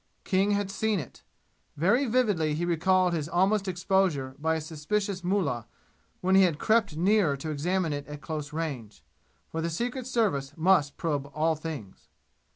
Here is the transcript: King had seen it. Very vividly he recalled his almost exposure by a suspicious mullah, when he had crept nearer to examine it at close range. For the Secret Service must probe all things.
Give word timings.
King 0.23 0.49
had 0.49 0.71
seen 0.71 0.99
it. 0.99 1.21
Very 1.77 2.07
vividly 2.07 2.55
he 2.55 2.65
recalled 2.65 3.13
his 3.13 3.29
almost 3.29 3.67
exposure 3.67 4.33
by 4.39 4.55
a 4.55 4.61
suspicious 4.61 5.23
mullah, 5.23 5.67
when 6.21 6.33
he 6.33 6.41
had 6.41 6.57
crept 6.57 6.97
nearer 6.97 7.37
to 7.37 7.51
examine 7.51 7.93
it 7.93 8.07
at 8.07 8.19
close 8.19 8.51
range. 8.51 9.03
For 9.51 9.61
the 9.61 9.69
Secret 9.69 10.07
Service 10.07 10.53
must 10.57 10.97
probe 10.97 11.29
all 11.35 11.53
things. 11.53 12.07